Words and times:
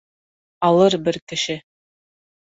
Алыр 0.69 0.97
бер 1.09 1.21
кеше. 1.33 1.59